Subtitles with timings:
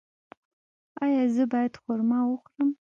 [1.03, 2.69] ایا زه باید خرما وخورم؟